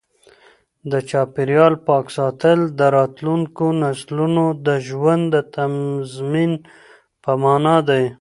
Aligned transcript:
د 0.91 0.93
چاپیریال 1.09 1.73
پاک 1.87 2.05
ساتل 2.17 2.59
د 2.79 2.81
راتلونکو 2.97 3.65
نسلونو 3.81 4.45
د 4.67 4.67
ژوند 4.87 5.23
د 5.33 5.37
تضمین 5.55 6.51
په 7.23 7.31
مانا 7.43 7.77
دی. 7.89 8.03